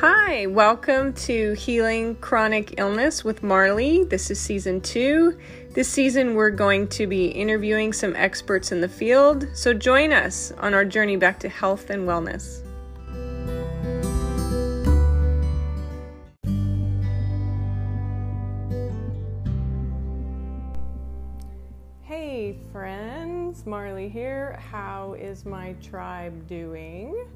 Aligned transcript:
Hi, 0.00 0.46
welcome 0.46 1.12
to 1.14 1.54
Healing 1.54 2.14
Chronic 2.14 2.78
Illness 2.78 3.24
with 3.24 3.42
Marley. 3.42 4.04
This 4.04 4.30
is 4.30 4.38
season 4.38 4.80
two. 4.80 5.36
This 5.74 5.88
season, 5.88 6.36
we're 6.36 6.50
going 6.50 6.86
to 6.90 7.08
be 7.08 7.26
interviewing 7.26 7.92
some 7.92 8.14
experts 8.14 8.70
in 8.70 8.80
the 8.80 8.88
field, 8.88 9.48
so 9.54 9.74
join 9.74 10.12
us 10.12 10.52
on 10.58 10.72
our 10.72 10.84
journey 10.84 11.16
back 11.16 11.40
to 11.40 11.48
health 11.48 11.90
and 11.90 12.06
wellness. 12.06 12.62
Hey, 22.02 22.56
friends, 22.70 23.66
Marley 23.66 24.08
here. 24.08 24.60
How 24.70 25.14
is 25.14 25.44
my 25.44 25.72
tribe 25.82 26.46
doing? 26.46 27.26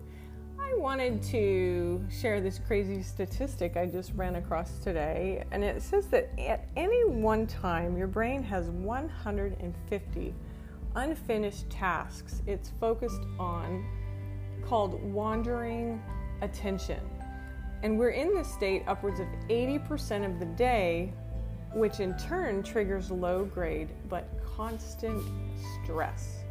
I 0.63 0.75
wanted 0.79 1.23
to 1.25 2.05
share 2.11 2.41
this 2.41 2.59
crazy 2.59 3.03
statistic 3.03 3.77
I 3.77 3.87
just 3.87 4.13
ran 4.15 4.37
across 4.37 4.79
today, 4.79 5.45
and 5.51 5.65
it 5.65 5.83
says 5.83 6.07
that 6.09 6.31
at 6.39 6.67
any 6.77 7.05
one 7.05 7.47
time, 7.47 7.97
your 7.97 8.07
brain 8.07 8.43
has 8.45 8.69
150 8.71 10.35
unfinished 10.95 11.71
tasks 11.71 12.43
it's 12.47 12.71
focused 12.79 13.23
on 13.39 13.85
called 14.65 15.03
wandering 15.03 16.03
attention. 16.43 17.01
And 17.83 17.99
we're 17.99 18.11
in 18.11 18.33
this 18.35 18.53
state 18.53 18.85
upwards 18.87 19.19
of 19.19 19.27
80% 19.49 20.25
of 20.25 20.39
the 20.39 20.47
day, 20.47 21.13
which 21.75 21.99
in 21.99 22.17
turn 22.17 22.63
triggers 22.63 23.11
low 23.11 23.45
grade 23.45 23.89
but 24.09 24.29
constant 24.57 25.23
stress. 25.83 26.42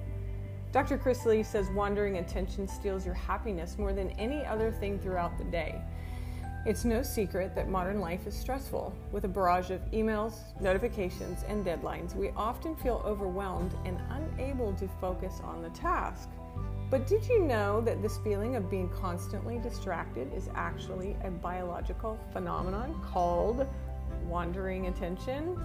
Dr. 0.71 0.97
Chris 0.97 1.25
Lee 1.25 1.43
says 1.43 1.69
wandering 1.69 2.17
attention 2.17 2.65
steals 2.65 3.05
your 3.05 3.15
happiness 3.15 3.77
more 3.77 3.91
than 3.91 4.09
any 4.11 4.45
other 4.45 4.71
thing 4.71 4.97
throughout 4.99 5.37
the 5.37 5.43
day. 5.43 5.81
It's 6.65 6.85
no 6.85 7.03
secret 7.03 7.53
that 7.55 7.67
modern 7.67 7.99
life 7.99 8.25
is 8.25 8.33
stressful. 8.33 8.95
With 9.11 9.25
a 9.25 9.27
barrage 9.27 9.69
of 9.69 9.81
emails, 9.91 10.35
notifications, 10.61 11.43
and 11.49 11.65
deadlines, 11.65 12.15
we 12.15 12.29
often 12.37 12.77
feel 12.77 13.01
overwhelmed 13.03 13.73
and 13.83 13.99
unable 14.11 14.71
to 14.75 14.87
focus 15.01 15.41
on 15.43 15.61
the 15.61 15.71
task. 15.71 16.29
But 16.89 17.05
did 17.05 17.27
you 17.27 17.41
know 17.41 17.81
that 17.81 18.01
this 18.01 18.17
feeling 18.19 18.55
of 18.55 18.69
being 18.69 18.89
constantly 18.89 19.57
distracted 19.57 20.31
is 20.33 20.49
actually 20.55 21.17
a 21.23 21.31
biological 21.31 22.17
phenomenon 22.31 23.01
called 23.11 23.67
wandering 24.25 24.87
attention? 24.87 25.57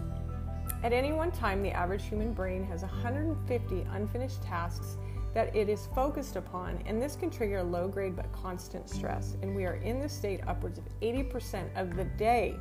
At 0.82 0.92
any 0.92 1.12
one 1.12 1.32
time, 1.32 1.62
the 1.62 1.70
average 1.70 2.04
human 2.04 2.32
brain 2.32 2.64
has 2.64 2.82
150 2.82 3.86
unfinished 3.92 4.42
tasks 4.42 4.98
that 5.34 5.54
it 5.54 5.68
is 5.68 5.88
focused 5.94 6.36
upon, 6.36 6.82
and 6.86 7.00
this 7.00 7.14
can 7.14 7.28
trigger 7.28 7.62
low 7.62 7.88
grade 7.88 8.16
but 8.16 8.30
constant 8.32 8.88
stress. 8.88 9.36
And 9.42 9.54
we 9.54 9.66
are 9.66 9.74
in 9.74 10.00
this 10.00 10.12
state 10.12 10.40
upwards 10.46 10.78
of 10.78 10.84
80% 11.00 11.68
of 11.76 11.94
the 11.96 12.04
day. 12.04 12.56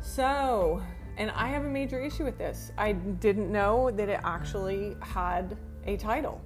So, 0.00 0.82
and 1.16 1.30
I 1.30 1.48
have 1.48 1.64
a 1.64 1.68
major 1.68 2.00
issue 2.00 2.24
with 2.24 2.36
this. 2.36 2.72
I 2.76 2.92
didn't 2.92 3.50
know 3.50 3.90
that 3.92 4.08
it 4.08 4.20
actually 4.24 4.96
had 5.00 5.56
a 5.86 5.96
title. 5.96 6.40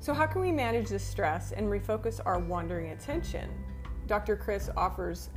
So, 0.00 0.12
how 0.12 0.26
can 0.26 0.40
we 0.40 0.52
manage 0.52 0.88
this 0.88 1.02
stress 1.02 1.52
and 1.52 1.66
refocus 1.66 2.20
our 2.24 2.38
wandering 2.38 2.90
attention? 2.90 3.50
Dr. 4.06 4.36
Chris 4.36 4.70
offers 4.76 5.30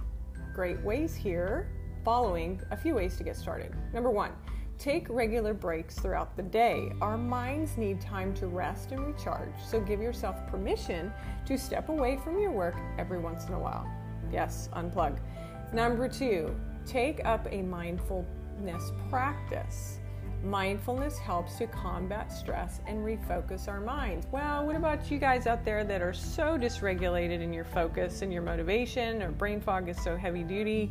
great 0.54 0.80
ways 0.82 1.16
here 1.16 1.70
following 2.08 2.62
a 2.72 2.78
few 2.78 2.96
ways 2.96 3.18
to 3.18 3.24
get 3.26 3.36
started. 3.36 3.76
Number 3.94 4.10
one, 4.10 4.32
take 4.80 5.10
regular 5.10 5.54
breaks 5.54 6.00
throughout 6.00 6.38
the 6.38 6.42
day. 6.42 6.94
Our 7.02 7.18
minds 7.18 7.76
need 7.76 8.00
time 8.00 8.34
to 8.36 8.48
rest 8.48 8.94
and 8.94 9.06
recharge, 9.06 9.52
so 9.62 9.82
give 9.82 10.00
yourself 10.00 10.38
permission 10.48 11.12
to 11.46 11.58
step 11.58 11.90
away 11.90 12.16
from 12.16 12.40
your 12.40 12.52
work 12.52 12.76
every 12.98 13.20
once 13.20 13.48
in 13.48 13.56
a 13.56 13.60
while. 13.60 13.86
Yes, 14.32 14.70
unplug. 14.74 15.20
Number 15.74 16.08
two, 16.08 16.56
take 16.86 17.26
up 17.26 17.46
a 17.52 17.62
mindfulness 17.62 18.94
practice. 19.10 20.00
Mindfulness 20.46 21.17
helps 21.17 21.58
to 21.58 21.67
combat 21.67 22.32
stress 22.32 22.80
and 22.88 23.00
refocus 23.00 23.67
our 23.67 23.82
minds. 23.82 24.26
Well, 24.32 24.66
what 24.66 24.78
about 24.78 25.12
you 25.12 25.17
guys 25.17 25.46
out 25.46 25.66
there 25.66 25.84
that 25.84 26.02
are 26.02 26.14
so 26.14 26.58
dysregulated 26.58 27.42
in 27.42 27.52
your 27.52 27.66
focus 27.66 28.22
and 28.22 28.32
your 28.32 28.44
motivation, 28.44 29.22
or 29.22 29.32
brain 29.32 29.60
fog 29.60 29.90
is 29.90 30.02
so 30.02 30.16
heavy 30.16 30.44
duty? 30.44 30.90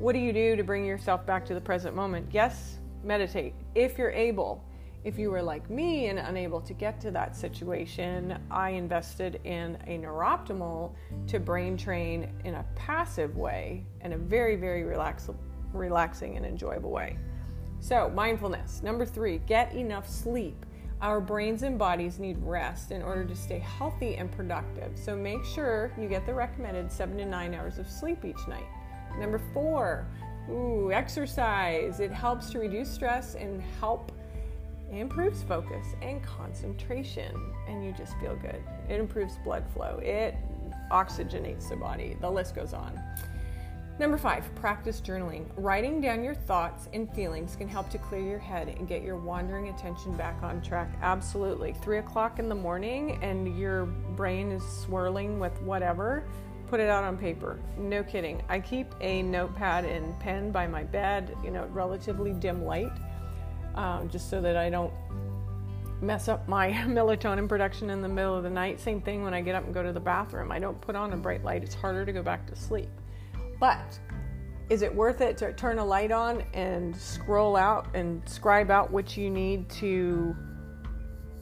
What 0.00 0.14
do 0.14 0.18
you 0.18 0.32
do 0.32 0.56
to 0.56 0.64
bring 0.64 0.84
yourself 0.84 1.24
back 1.24 1.46
to 1.46 1.54
the 1.54 1.60
present 1.60 1.94
moment? 1.94 2.26
Yes, 2.32 2.78
meditate 3.04 3.54
if 3.76 3.96
you're 3.96 4.10
able. 4.10 4.64
If 5.04 5.18
you 5.18 5.30
were 5.30 5.42
like 5.42 5.68
me 5.70 6.06
and 6.06 6.18
unable 6.18 6.60
to 6.62 6.72
get 6.72 7.00
to 7.02 7.10
that 7.12 7.36
situation, 7.36 8.38
I 8.50 8.70
invested 8.70 9.38
in 9.44 9.76
a 9.86 9.98
neuroptimal 9.98 10.92
to 11.28 11.38
brain 11.38 11.76
train 11.76 12.32
in 12.44 12.54
a 12.54 12.64
passive 12.74 13.36
way 13.36 13.84
in 14.00 14.14
a 14.14 14.18
very, 14.18 14.56
very 14.56 14.82
relax- 14.82 15.30
relaxing 15.72 16.38
and 16.38 16.44
enjoyable 16.44 16.90
way. 16.90 17.16
So, 17.78 18.10
mindfulness. 18.14 18.82
Number 18.82 19.04
three, 19.04 19.38
get 19.46 19.74
enough 19.74 20.08
sleep. 20.08 20.64
Our 21.02 21.20
brains 21.20 21.62
and 21.62 21.78
bodies 21.78 22.18
need 22.18 22.38
rest 22.38 22.90
in 22.90 23.02
order 23.02 23.26
to 23.26 23.36
stay 23.36 23.58
healthy 23.58 24.16
and 24.16 24.32
productive. 24.32 24.98
So, 24.98 25.14
make 25.14 25.44
sure 25.44 25.92
you 26.00 26.08
get 26.08 26.24
the 26.24 26.34
recommended 26.34 26.90
seven 26.90 27.18
to 27.18 27.26
nine 27.26 27.54
hours 27.54 27.78
of 27.78 27.88
sleep 27.88 28.24
each 28.24 28.48
night. 28.48 28.66
Number 29.18 29.40
four, 29.52 30.06
ooh, 30.50 30.92
exercise. 30.92 32.00
It 32.00 32.10
helps 32.10 32.50
to 32.50 32.58
reduce 32.58 32.90
stress 32.90 33.34
and 33.34 33.62
help 33.80 34.12
improves 34.92 35.42
focus 35.42 35.86
and 36.02 36.22
concentration, 36.22 37.34
and 37.68 37.84
you 37.84 37.92
just 37.92 38.18
feel 38.20 38.36
good. 38.36 38.62
It 38.88 39.00
improves 39.00 39.38
blood 39.44 39.64
flow. 39.72 39.98
It 40.02 40.36
oxygenates 40.90 41.68
the 41.68 41.76
body. 41.76 42.16
The 42.20 42.30
list 42.30 42.54
goes 42.54 42.72
on. 42.72 43.00
Number 43.98 44.18
five, 44.18 44.52
practice 44.56 45.00
journaling. 45.00 45.46
Writing 45.56 46.00
down 46.00 46.24
your 46.24 46.34
thoughts 46.34 46.88
and 46.92 47.08
feelings 47.14 47.54
can 47.54 47.68
help 47.68 47.90
to 47.90 47.98
clear 47.98 48.22
your 48.22 48.40
head 48.40 48.68
and 48.68 48.88
get 48.88 49.02
your 49.02 49.16
wandering 49.16 49.68
attention 49.68 50.16
back 50.16 50.42
on 50.42 50.60
track. 50.60 50.90
Absolutely. 51.00 51.74
Three 51.74 51.98
o'clock 51.98 52.40
in 52.40 52.48
the 52.48 52.56
morning 52.56 53.20
and 53.22 53.56
your 53.56 53.86
brain 53.86 54.50
is 54.50 54.64
swirling 54.82 55.38
with 55.38 55.60
whatever 55.62 56.24
put 56.74 56.80
it 56.80 56.90
out 56.90 57.04
on 57.04 57.16
paper. 57.16 57.60
No 57.78 58.02
kidding. 58.02 58.42
I 58.48 58.58
keep 58.58 58.96
a 59.00 59.22
notepad 59.22 59.84
and 59.84 60.18
pen 60.18 60.50
by 60.50 60.66
my 60.66 60.82
bed, 60.82 61.36
you 61.44 61.52
know, 61.52 61.66
relatively 61.66 62.32
dim 62.32 62.64
light, 62.64 62.90
um, 63.76 64.08
just 64.08 64.28
so 64.28 64.40
that 64.40 64.56
I 64.56 64.70
don't 64.70 64.92
mess 66.02 66.26
up 66.26 66.48
my 66.48 66.70
melatonin 66.88 67.48
production 67.48 67.90
in 67.90 68.02
the 68.02 68.08
middle 68.08 68.36
of 68.36 68.42
the 68.42 68.50
night. 68.50 68.80
Same 68.80 69.00
thing 69.00 69.22
when 69.22 69.32
I 69.32 69.40
get 69.40 69.54
up 69.54 69.62
and 69.62 69.72
go 69.72 69.84
to 69.84 69.92
the 69.92 70.00
bathroom. 70.00 70.50
I 70.50 70.58
don't 70.58 70.80
put 70.80 70.96
on 70.96 71.12
a 71.12 71.16
bright 71.16 71.44
light, 71.44 71.62
it's 71.62 71.76
harder 71.76 72.04
to 72.04 72.12
go 72.12 72.24
back 72.24 72.44
to 72.48 72.56
sleep. 72.56 72.90
But 73.60 73.96
is 74.68 74.82
it 74.82 74.92
worth 74.92 75.20
it 75.20 75.38
to 75.38 75.52
turn 75.52 75.78
a 75.78 75.84
light 75.84 76.10
on 76.10 76.42
and 76.54 76.96
scroll 76.96 77.54
out 77.54 77.86
and 77.94 78.20
scribe 78.28 78.72
out 78.72 78.90
what 78.90 79.16
you 79.16 79.30
need 79.30 79.68
to 79.68 80.34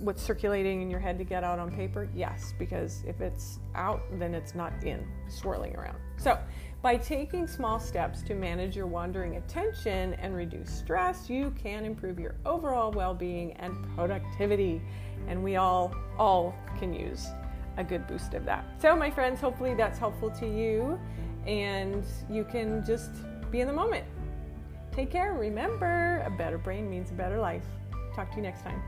what's 0.03 0.23
circulating 0.23 0.83
in 0.83 0.91
your 0.91 1.01
head 1.01 1.17
to 1.19 1.25
get 1.25 1.45
out 1.45 1.59
on 1.59 1.71
paper? 1.71 2.09
Yes, 2.15 2.53
because 2.59 3.03
if 3.07 3.21
it's 3.21 3.61
out, 3.75 4.03
then 4.19 4.35
it's 4.35 4.55
not 4.55 4.73
in, 4.85 5.07
swirling 5.29 5.77
around. 5.77 5.97
So, 6.17 6.39
by 6.83 6.97
taking 6.97 7.47
small 7.47 7.79
steps 7.79 8.23
to 8.23 8.35
manage 8.35 8.75
your 8.75 8.89
wandering 8.89 9.37
attention 9.37 10.15
and 10.15 10.35
reduce 10.35 10.69
stress, 10.69 11.31
you 11.31 11.55
can 11.63 11.85
improve 11.85 12.19
your 12.19 12.35
overall 12.45 12.91
well-being 12.91 13.53
and 13.53 13.77
productivity. 13.95 14.83
And 15.29 15.45
we 15.45 15.57
all 15.57 15.95
all 16.19 16.55
can 16.79 16.93
use 16.93 17.29
a 17.77 17.85
good 17.85 18.07
boost 18.09 18.35
of 18.35 18.45
that. 18.47 18.65
So, 18.81 18.97
my 18.97 19.11
friends, 19.11 19.41
hopefully 19.41 19.75
that's 19.75 19.99
helpful 19.99 20.31
to 20.31 20.47
you 20.47 20.99
and 21.47 22.05
you 22.31 22.45
can 22.45 22.85
just 22.85 23.11
be 23.51 23.61
in 23.61 23.67
the 23.67 23.73
moment. 23.73 24.05
Take 24.93 25.11
care. 25.11 25.33
Remember, 25.33 26.23
a 26.27 26.31
better 26.31 26.59
brain 26.59 26.89
means 26.91 27.11
a 27.11 27.15
better 27.15 27.39
life. 27.39 27.65
Talk 28.15 28.31
to 28.31 28.37
you 28.37 28.43
next 28.43 28.63
time. 28.63 28.83